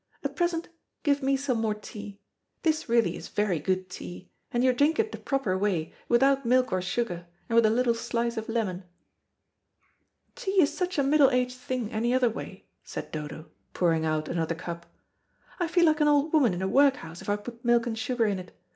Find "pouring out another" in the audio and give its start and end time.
13.75-14.55